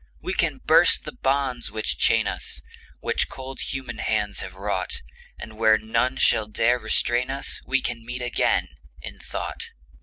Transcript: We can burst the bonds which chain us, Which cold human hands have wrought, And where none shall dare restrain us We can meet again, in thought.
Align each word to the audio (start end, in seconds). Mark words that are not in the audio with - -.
We 0.19 0.33
can 0.33 0.57
burst 0.65 1.05
the 1.05 1.11
bonds 1.11 1.69
which 1.69 1.99
chain 1.99 2.25
us, 2.27 2.63
Which 3.01 3.29
cold 3.29 3.59
human 3.59 3.99
hands 3.99 4.39
have 4.39 4.55
wrought, 4.55 5.03
And 5.37 5.59
where 5.59 5.77
none 5.77 6.17
shall 6.17 6.47
dare 6.47 6.79
restrain 6.79 7.29
us 7.29 7.61
We 7.67 7.81
can 7.83 8.03
meet 8.03 8.23
again, 8.23 8.69
in 9.03 9.19
thought. 9.19 9.69